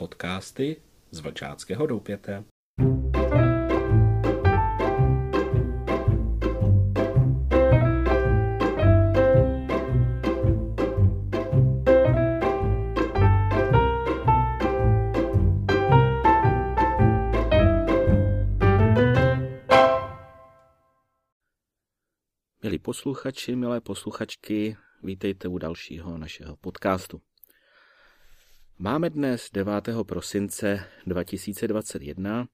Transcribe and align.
Podcasty 0.00 0.76
z 1.10 1.20
Vlčáckého 1.20 1.86
doupěte. 1.86 2.44
Milí 22.62 22.78
posluchači, 22.78 23.56
milé 23.56 23.80
posluchačky, 23.80 24.76
vítejte 25.02 25.48
u 25.48 25.58
dalšího 25.58 26.18
našeho 26.18 26.56
podcastu. 26.56 27.20
Máme 28.82 29.10
dnes 29.10 29.50
9. 29.52 29.74
prosince 30.02 30.84
2021, 31.06 32.48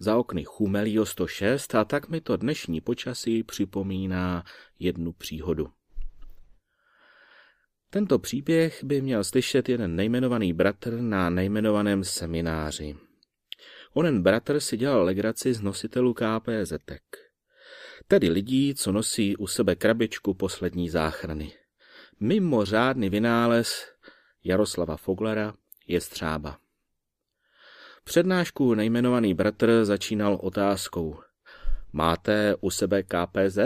za 0.00 0.16
okny 0.16 0.44
Chumelio 0.44 1.06
106 1.06 1.74
a 1.74 1.84
tak 1.84 2.08
mi 2.08 2.20
to 2.20 2.36
dnešní 2.36 2.80
počasí 2.80 3.42
připomíná 3.42 4.44
jednu 4.78 5.12
příhodu. 5.12 5.68
Tento 7.90 8.18
příběh 8.18 8.84
by 8.84 9.00
měl 9.00 9.24
slyšet 9.24 9.68
jeden 9.68 9.96
nejmenovaný 9.96 10.52
bratr 10.52 11.00
na 11.00 11.30
nejmenovaném 11.30 12.04
semináři. 12.04 12.96
Onen 13.92 14.22
bratr 14.22 14.60
si 14.60 14.76
dělal 14.76 15.04
legraci 15.04 15.54
z 15.54 15.60
nositelů 15.60 16.14
KPZek, 16.14 17.16
tedy 18.08 18.28
lidí, 18.28 18.74
co 18.74 18.92
nosí 18.92 19.36
u 19.36 19.46
sebe 19.46 19.74
krabičku 19.74 20.34
poslední 20.34 20.88
záchrany. 20.88 21.52
Mimořádný 22.20 23.10
vynález 23.10 23.92
Jaroslava 24.44 24.96
Foglera 24.96 25.54
je 25.86 26.00
střába. 26.00 26.58
Přednášku 28.04 28.74
nejmenovaný 28.74 29.34
bratr 29.34 29.84
začínal 29.84 30.38
otázkou. 30.42 31.20
Máte 31.92 32.54
u 32.60 32.70
sebe 32.70 33.02
KPZ? 33.02 33.58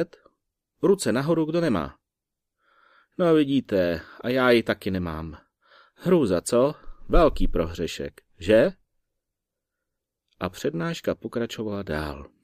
Ruce 0.83 1.13
nahoru, 1.13 1.45
kdo 1.45 1.61
nemá? 1.61 1.97
No 3.19 3.35
vidíte, 3.35 4.01
a 4.21 4.29
já 4.29 4.51
ji 4.51 4.63
taky 4.63 4.91
nemám. 4.91 5.39
Hrůza, 5.95 6.41
co? 6.41 6.75
Velký 7.09 7.49
prohřešek, 7.49 8.21
že? 8.39 8.73
A 10.41 10.49
přednáška 10.49 11.15
pokračovala 11.15 11.83
dál. 11.83 12.40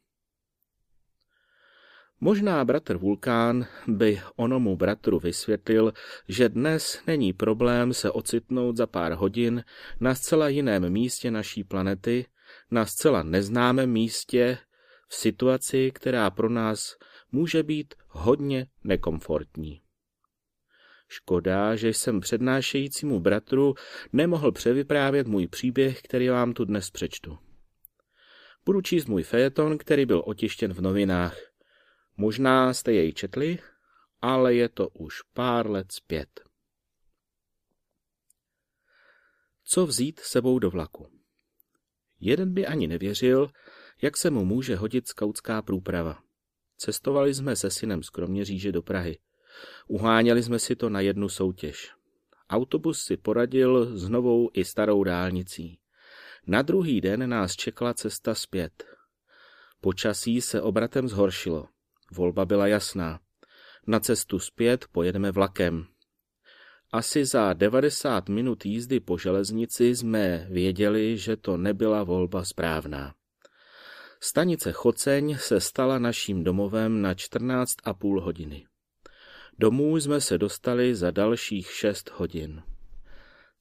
Možná 2.20 2.64
bratr 2.64 2.96
Vulkán 2.96 3.66
by 3.86 4.20
onomu 4.36 4.76
bratru 4.76 5.18
vysvětlil, 5.18 5.92
že 6.28 6.48
dnes 6.48 7.00
není 7.06 7.32
problém 7.32 7.94
se 7.94 8.10
ocitnout 8.10 8.76
za 8.76 8.86
pár 8.86 9.12
hodin 9.12 9.64
na 10.00 10.14
zcela 10.14 10.48
jiném 10.48 10.90
místě 10.90 11.30
naší 11.30 11.64
planety, 11.64 12.26
na 12.70 12.86
zcela 12.86 13.22
neznámém 13.22 13.90
místě, 13.90 14.58
v 15.08 15.14
situaci, 15.14 15.90
která 15.94 16.30
pro 16.30 16.48
nás 16.48 16.96
může 17.32 17.62
být 17.62 17.94
hodně 18.08 18.66
nekomfortní. 18.84 19.80
Škoda, 21.08 21.76
že 21.76 21.88
jsem 21.88 22.20
přednášejícímu 22.20 23.20
bratru 23.20 23.74
nemohl 24.12 24.52
převyprávět 24.52 25.26
můj 25.26 25.46
příběh, 25.46 26.02
který 26.02 26.28
vám 26.28 26.52
tu 26.52 26.64
dnes 26.64 26.90
přečtu. 26.90 27.38
Budu 28.64 28.80
číst 28.80 29.06
můj 29.06 29.22
fejeton, 29.22 29.78
který 29.78 30.06
byl 30.06 30.22
otištěn 30.26 30.74
v 30.74 30.80
novinách– 30.80 31.36
Možná 32.16 32.74
jste 32.74 32.92
jej 32.92 33.12
četli, 33.12 33.58
ale 34.22 34.54
je 34.54 34.68
to 34.68 34.88
už 34.88 35.22
pár 35.22 35.70
let 35.70 35.92
zpět. 35.92 36.40
Co 39.64 39.86
vzít 39.86 40.20
sebou 40.20 40.58
do 40.58 40.70
vlaku? 40.70 41.08
Jeden 42.20 42.54
by 42.54 42.66
ani 42.66 42.86
nevěřil, 42.86 43.50
jak 44.02 44.16
se 44.16 44.30
mu 44.30 44.44
může 44.44 44.76
hodit 44.76 45.08
skautská 45.08 45.62
průprava. 45.62 46.22
Cestovali 46.76 47.34
jsme 47.34 47.56
se 47.56 47.70
synem 47.70 48.02
z 48.02 48.10
Kroměříže 48.10 48.72
do 48.72 48.82
Prahy. 48.82 49.18
Uháněli 49.88 50.42
jsme 50.42 50.58
si 50.58 50.76
to 50.76 50.88
na 50.88 51.00
jednu 51.00 51.28
soutěž. 51.28 51.92
Autobus 52.50 53.02
si 53.02 53.16
poradil 53.16 53.98
s 53.98 54.08
novou 54.08 54.50
i 54.52 54.64
starou 54.64 55.04
dálnicí. 55.04 55.78
Na 56.46 56.62
druhý 56.62 57.00
den 57.00 57.30
nás 57.30 57.56
čekala 57.56 57.94
cesta 57.94 58.34
zpět. 58.34 58.84
Počasí 59.80 60.40
se 60.40 60.62
obratem 60.62 61.08
zhoršilo. 61.08 61.68
Volba 62.12 62.44
byla 62.44 62.66
jasná. 62.66 63.20
Na 63.86 64.00
cestu 64.00 64.38
zpět 64.38 64.84
pojedeme 64.92 65.30
vlakem. 65.30 65.86
Asi 66.92 67.24
za 67.24 67.52
90 67.52 68.28
minut 68.28 68.66
jízdy 68.66 69.00
po 69.00 69.18
železnici 69.18 69.96
jsme 69.96 70.46
věděli, 70.50 71.18
že 71.18 71.36
to 71.36 71.56
nebyla 71.56 72.04
volba 72.04 72.44
správná. 72.44 73.14
Stanice 74.20 74.72
Choceň 74.72 75.36
se 75.38 75.60
stala 75.60 75.98
naším 75.98 76.44
domovem 76.44 77.02
na 77.02 77.14
14,5 77.14 78.20
hodiny. 78.20 78.66
Domů 79.58 79.96
jsme 79.96 80.20
se 80.20 80.38
dostali 80.38 80.94
za 80.94 81.10
dalších 81.10 81.72
6 81.72 82.10
hodin. 82.14 82.62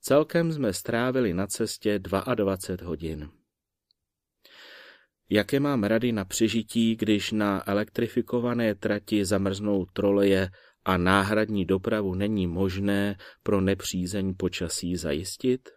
Celkem 0.00 0.52
jsme 0.52 0.72
strávili 0.72 1.34
na 1.34 1.46
cestě 1.46 1.98
22 1.98 2.86
hodin. 2.86 3.30
Jaké 5.30 5.60
mám 5.60 5.84
rady 5.84 6.12
na 6.12 6.24
přežití, 6.24 6.96
když 6.96 7.32
na 7.32 7.68
elektrifikované 7.68 8.74
trati 8.74 9.24
zamrznou 9.24 9.84
troleje 9.84 10.50
a 10.84 10.96
náhradní 10.96 11.64
dopravu 11.64 12.14
není 12.14 12.46
možné 12.46 13.16
pro 13.42 13.60
nepřízeň 13.60 14.34
počasí 14.34 14.96
zajistit? 14.96 15.68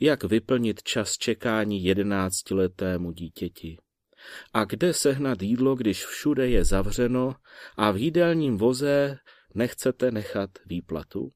Jak 0.00 0.24
vyplnit 0.24 0.82
čas 0.82 1.12
čekání 1.12 1.84
jedenáctiletému 1.84 3.12
dítěti? 3.12 3.76
A 4.52 4.64
kde 4.64 4.94
sehnat 4.94 5.42
jídlo, 5.42 5.74
když 5.74 6.06
všude 6.06 6.48
je 6.48 6.64
zavřeno 6.64 7.34
a 7.76 7.90
v 7.90 7.96
jídelním 7.96 8.56
voze 8.56 9.18
nechcete 9.54 10.10
nechat 10.10 10.50
výplatu? 10.66 11.32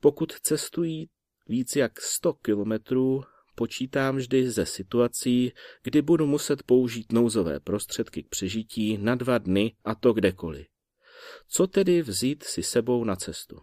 Pokud 0.00 0.32
cestují 0.32 1.08
víc 1.46 1.76
jak 1.76 2.00
100 2.00 2.32
kilometrů, 2.32 3.22
počítám 3.60 4.16
vždy 4.16 4.50
ze 4.50 4.66
situací, 4.66 5.52
kdy 5.82 6.02
budu 6.02 6.26
muset 6.26 6.62
použít 6.62 7.12
nouzové 7.12 7.60
prostředky 7.60 8.22
k 8.22 8.28
přežití 8.28 8.98
na 8.98 9.14
dva 9.14 9.38
dny 9.38 9.72
a 9.84 9.94
to 9.94 10.12
kdekoliv. 10.12 10.66
Co 11.48 11.66
tedy 11.66 12.02
vzít 12.02 12.42
si 12.42 12.62
sebou 12.62 13.04
na 13.04 13.16
cestu? 13.16 13.60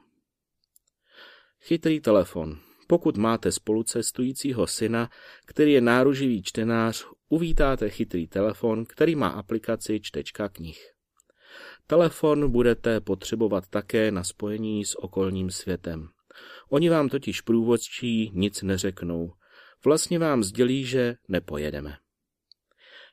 Chytrý 1.61 1.99
telefon. 1.99 2.59
Pokud 2.87 3.17
máte 3.17 3.51
spolucestujícího 3.51 4.67
syna, 4.67 5.09
který 5.45 5.73
je 5.73 5.81
náruživý 5.81 6.43
čtenář, 6.43 7.05
uvítáte 7.29 7.89
chytrý 7.89 8.27
telefon, 8.27 8.85
který 8.85 9.15
má 9.15 9.27
aplikaci 9.27 9.99
čtečka 9.99 10.49
knih. 10.49 10.79
Telefon 11.87 12.51
budete 12.51 13.01
potřebovat 13.01 13.67
také 13.69 14.11
na 14.11 14.23
spojení 14.23 14.85
s 14.85 15.03
okolním 15.03 15.49
světem. 15.51 16.07
Oni 16.69 16.89
vám 16.89 17.09
totiž 17.09 17.41
průvodčí 17.41 18.31
nic 18.33 18.61
neřeknou, 18.61 19.33
vlastně 19.85 20.19
vám 20.19 20.43
sdělí, 20.43 20.83
že 20.85 21.15
nepojedeme. 21.27 21.97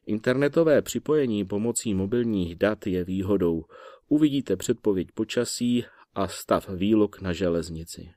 Internetové 0.07 0.83
připojení 0.83 1.45
pomocí 1.45 1.95
mobilních 1.95 2.57
dat 2.57 2.87
je 2.87 3.05
výhodou. 3.05 3.65
Uvidíte 4.09 4.57
předpověď 4.57 5.09
počasí 5.15 5.85
a 6.15 6.29
stav 6.29 6.69
výluk 6.69 7.21
na 7.21 7.33
železnici. 7.33 8.11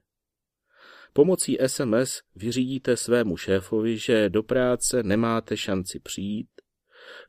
Pomocí 1.13 1.57
SMS 1.68 2.22
vyřídíte 2.36 2.97
svému 2.97 3.38
šéfovi, 3.38 3.97
že 3.97 4.30
do 4.30 4.44
práce 4.44 5.03
nemáte 5.03 5.57
šanci 5.57 6.00
přijít. 6.00 6.47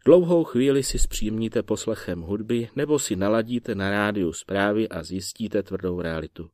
Dlouhou 0.04 0.44
chvíli 0.44 0.82
si 0.82 0.98
zpříjemníte 0.98 1.62
poslechem 1.62 2.20
hudby 2.20 2.68
nebo 2.76 2.98
si 2.98 3.16
naladíte 3.16 3.74
na 3.74 3.90
rádiu 3.90 4.32
zprávy 4.32 4.88
a 4.88 5.02
zjistíte 5.02 5.62
tvrdou 5.62 6.00
realitu. 6.00 6.50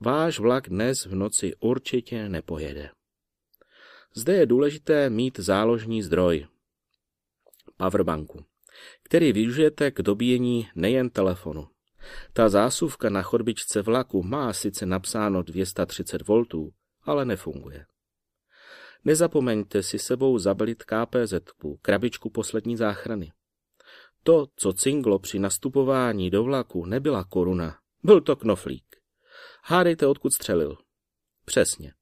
Váš 0.00 0.38
vlak 0.38 0.68
dnes 0.68 1.06
v 1.06 1.14
noci 1.14 1.52
určitě 1.60 2.28
nepojede. 2.28 2.90
Zde 4.16 4.34
je 4.34 4.46
důležité 4.46 5.10
mít 5.10 5.38
záložní 5.38 6.02
zdroj, 6.02 6.46
powerbanku, 7.76 8.44
který 9.02 9.32
využijete 9.32 9.90
k 9.90 10.02
dobíjení 10.02 10.68
nejen 10.74 11.10
telefonu. 11.10 11.68
Ta 12.32 12.48
zásuvka 12.48 13.10
na 13.10 13.22
chodbičce 13.22 13.82
vlaku 13.82 14.22
má 14.22 14.52
sice 14.52 14.86
napsáno 14.86 15.42
230 15.42 16.22
V, 16.28 16.44
ale 17.02 17.24
nefunguje. 17.24 17.86
Nezapomeňte 19.04 19.82
si 19.82 19.98
sebou 19.98 20.38
zabalit 20.38 20.84
KPZ, 20.84 21.34
krabičku 21.82 22.30
poslední 22.30 22.76
záchrany. 22.76 23.32
To, 24.22 24.46
co 24.56 24.72
cinglo 24.72 25.18
při 25.18 25.38
nastupování 25.38 26.30
do 26.30 26.44
vlaku, 26.44 26.86
nebyla 26.86 27.24
koruna, 27.24 27.78
byl 28.02 28.20
to 28.20 28.36
knoflík. 28.36 28.96
Hádejte, 29.64 30.06
odkud 30.06 30.32
střelil. 30.32 30.76
Přesně. 31.44 31.92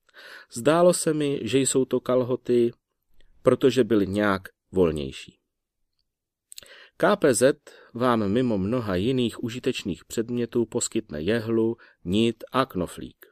Zdálo 0.53 0.93
se 0.95 1.15
mi, 1.15 1.41
že 1.43 1.59
jsou 1.59 1.85
to 1.85 2.01
kalhoty, 2.01 2.71
protože 3.43 3.85
byly 3.85 4.07
nějak 4.07 4.43
volnější. 4.73 5.39
KPZ 6.97 7.43
vám 7.95 8.29
mimo 8.29 8.59
mnoha 8.59 8.95
jiných 8.95 9.45
užitečných 9.45 10.05
předmětů 10.05 10.67
poskytne 10.67 11.23
jehlu, 11.23 11.77
nit 12.05 12.45
a 12.53 12.67
knoflík. 12.67 13.27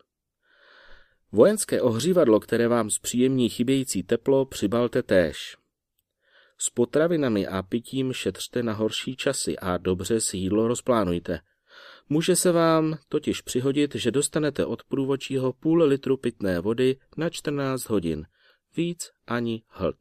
Vojenské 1.33 1.83
ohřívadlo, 1.83 2.41
které 2.41 2.69
vám 2.69 2.91
zpříjemní 2.91 3.49
chybějící 3.49 4.03
teplo, 4.03 4.47
přibalte 4.47 5.03
též. 5.03 5.57
S 6.59 6.71
potravinami 6.71 7.47
a 7.47 7.63
pitím 7.63 8.13
šetřte 8.13 8.63
na 8.63 8.73
horší 8.73 9.17
časy 9.17 9.59
a 9.59 9.79
dobře 9.79 10.21
si 10.21 10.37
jídlo 10.37 10.69
rozplánujte. 10.69 11.41
Může 12.13 12.37
se 12.37 12.53
vám 12.53 12.99
totiž 13.09 13.41
přihodit, 13.41 13.95
že 13.95 14.11
dostanete 14.11 14.65
od 14.65 14.85
průvočího 14.85 15.53
půl 15.53 15.83
litru 15.83 16.17
pitné 16.17 16.61
vody 16.61 16.97
na 17.17 17.31
14 17.31 17.89
hodin. 17.89 18.27
Víc 18.77 19.11
ani 19.27 19.63
hlad. 19.67 19.95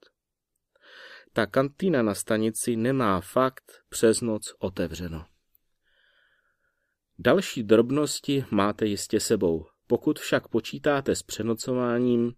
Ta 1.34 1.46
kantýna 1.46 2.02
na 2.02 2.14
stanici 2.14 2.76
nemá 2.76 3.22
fakt 3.22 3.72
přes 3.90 4.22
noc 4.22 4.54
otevřeno. 4.60 5.26
Další 7.20 7.64
drobnosti 7.64 8.46
máte 8.52 8.86
jistě 8.86 9.20
sebou. 9.20 9.66
Pokud 9.88 10.20
však 10.20 10.48
počítáte 10.48 11.16
s 11.16 11.24
přenocováním, 11.24 12.34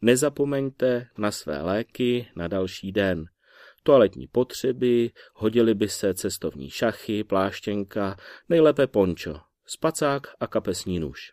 nezapomeňte 0.00 1.08
na 1.18 1.30
své 1.30 1.62
léky 1.62 2.28
na 2.36 2.48
další 2.48 2.92
den. 2.92 3.24
Toaletní 3.86 4.26
potřeby, 4.26 5.10
hodily 5.34 5.74
by 5.74 5.88
se 5.88 6.14
cestovní 6.14 6.70
šachy, 6.70 7.24
pláštěnka, 7.24 8.16
nejlépe 8.48 8.86
pončo, 8.86 9.40
spacák 9.66 10.26
a 10.40 10.46
kapesní 10.46 11.00
nůž. 11.00 11.32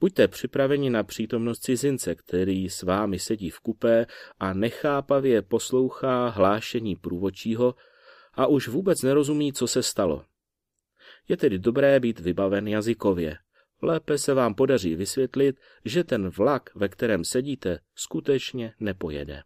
Buďte 0.00 0.28
připraveni 0.28 0.90
na 0.90 1.02
přítomnost 1.02 1.58
cizince, 1.58 2.14
který 2.14 2.70
s 2.70 2.82
vámi 2.82 3.18
sedí 3.18 3.50
v 3.50 3.60
kupé 3.60 4.06
a 4.38 4.54
nechápavě 4.54 5.42
poslouchá 5.42 6.28
hlášení 6.28 6.96
průvočího 6.96 7.74
a 8.34 8.46
už 8.46 8.68
vůbec 8.68 9.02
nerozumí, 9.02 9.52
co 9.52 9.66
se 9.66 9.82
stalo. 9.82 10.24
Je 11.28 11.36
tedy 11.36 11.58
dobré 11.58 12.00
být 12.00 12.20
vybaven 12.20 12.68
jazykově. 12.68 13.38
Lépe 13.82 14.18
se 14.18 14.34
vám 14.34 14.54
podaří 14.54 14.94
vysvětlit, 14.94 15.56
že 15.84 16.04
ten 16.04 16.28
vlak, 16.28 16.74
ve 16.74 16.88
kterém 16.88 17.24
sedíte, 17.24 17.78
skutečně 17.94 18.74
nepojede. 18.80 19.42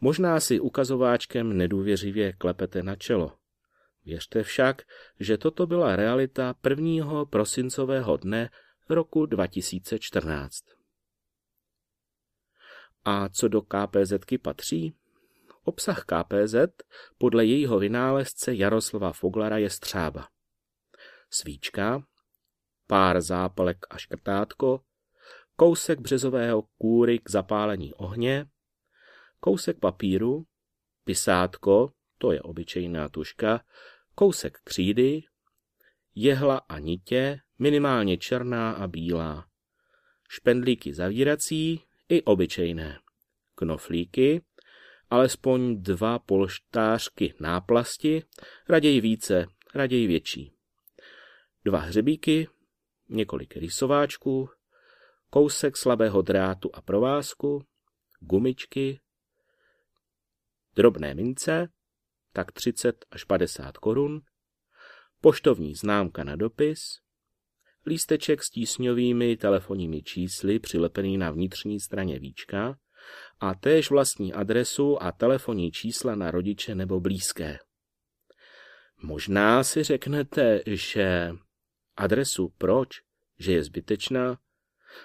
Možná 0.00 0.40
si 0.40 0.60
ukazováčkem 0.60 1.56
nedůvěřivě 1.56 2.32
klepete 2.32 2.82
na 2.82 2.96
čelo. 2.96 3.38
Věřte 4.04 4.42
však, 4.42 4.82
že 5.20 5.38
toto 5.38 5.66
byla 5.66 5.96
realita 5.96 6.54
1. 6.68 7.24
prosincového 7.24 8.16
dne 8.16 8.50
roku 8.88 9.26
2014. 9.26 10.64
A 13.04 13.28
co 13.28 13.48
do 13.48 13.62
KPZky 13.62 14.38
patří? 14.38 14.94
Obsah 15.64 16.04
KPZ 16.04 16.54
podle 17.18 17.44
jejího 17.44 17.78
vynálezce 17.78 18.54
Jaroslava 18.54 19.12
Foglara 19.12 19.58
je 19.58 19.70
střába. 19.70 20.28
Svíčka, 21.30 22.02
pár 22.86 23.20
zápalek 23.20 23.86
a 23.90 23.98
škrtátko, 23.98 24.80
kousek 25.56 26.00
březového 26.00 26.62
kůry 26.78 27.18
k 27.18 27.30
zapálení 27.30 27.94
ohně, 27.94 28.46
kousek 29.40 29.78
papíru, 29.78 30.44
pisátko, 31.04 31.92
to 32.18 32.32
je 32.32 32.42
obyčejná 32.42 33.08
tuška, 33.08 33.64
kousek 34.14 34.58
křídy, 34.64 35.22
jehla 36.14 36.58
a 36.58 36.78
nitě, 36.78 37.40
minimálně 37.58 38.16
černá 38.16 38.72
a 38.72 38.86
bílá, 38.86 39.48
špendlíky 40.28 40.94
zavírací 40.94 41.82
i 42.08 42.22
obyčejné, 42.22 42.98
knoflíky, 43.54 44.44
alespoň 45.10 45.82
dva 45.82 46.18
polštářky 46.18 47.34
náplasti, 47.40 48.22
raději 48.68 49.00
více, 49.00 49.46
raději 49.74 50.06
větší. 50.06 50.52
Dva 51.64 51.78
hřebíky, 51.78 52.48
několik 53.08 53.56
rysováčků, 53.56 54.50
kousek 55.30 55.76
slabého 55.76 56.22
drátu 56.22 56.70
a 56.74 56.80
provázku, 56.80 57.64
gumičky, 58.20 59.00
drobné 60.76 61.14
mince, 61.14 61.68
tak 62.32 62.52
30 62.52 63.04
až 63.10 63.24
50 63.24 63.76
korun, 63.76 64.20
poštovní 65.20 65.74
známka 65.74 66.24
na 66.24 66.36
dopis, 66.36 66.80
lísteček 67.86 68.42
s 68.42 68.50
tísňovými 68.50 69.36
telefonními 69.36 70.02
čísly 70.02 70.58
přilepený 70.58 71.18
na 71.18 71.30
vnitřní 71.30 71.80
straně 71.80 72.18
víčka 72.18 72.78
a 73.40 73.54
též 73.54 73.90
vlastní 73.90 74.32
adresu 74.32 75.02
a 75.02 75.12
telefonní 75.12 75.70
čísla 75.70 76.14
na 76.14 76.30
rodiče 76.30 76.74
nebo 76.74 77.00
blízké. 77.00 77.58
Možná 79.02 79.64
si 79.64 79.82
řeknete, 79.82 80.60
že 80.66 81.32
adresu 81.96 82.54
proč, 82.58 82.88
že 83.38 83.52
je 83.52 83.64
zbytečná? 83.64 84.38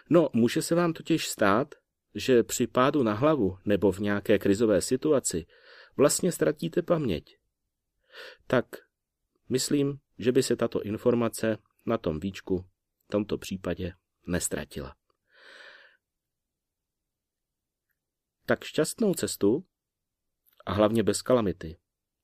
No, 0.10 0.30
může 0.34 0.62
se 0.62 0.76
vám 0.76 0.94
totiž 0.94 1.28
stát, 1.28 1.76
že 2.16 2.44
při 2.44 2.68
pádu 2.68 3.04
na 3.04 3.14
hlavu 3.14 3.58
nebo 3.66 3.92
v 3.92 4.00
nějaké 4.00 4.40
krizové 4.40 4.82
situaci 4.82 5.46
vlastně 5.98 6.32
ztratíte 6.32 6.82
paměť. 6.82 7.38
Tak 8.48 8.66
myslím, 9.50 10.00
že 10.18 10.32
by 10.32 10.44
se 10.44 10.56
tato 10.56 10.82
informace 10.84 11.58
na 11.86 11.98
tom 11.98 12.20
víčku 12.20 12.66
v 13.06 13.08
tomto 13.12 13.38
případě 13.38 13.94
nestratila. 14.28 14.96
Tak 18.46 18.64
šťastnou 18.64 19.14
cestu 19.14 19.66
a 20.66 20.74
hlavně 20.74 21.04
bez 21.04 21.22
kalamity. 21.22 21.78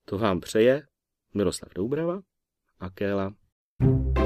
To 0.06 0.18
vám 0.18 0.40
přeje 0.40 0.88
Miroslav 1.34 1.74
Doubrava 1.74 2.22
a 2.80 2.90
Kéla. 2.90 3.34
thank 3.80 4.18
you 4.18 4.19